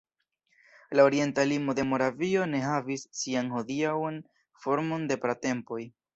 La 0.89 1.03
orienta 1.03 1.45
limo 1.49 1.75
de 1.79 1.85
Moravio 1.89 2.47
ne 2.55 2.63
havis 2.69 3.05
sian 3.21 3.53
hodiaŭan 3.59 4.19
formon 4.67 5.09
de 5.13 5.21
pratempoj. 5.29 5.81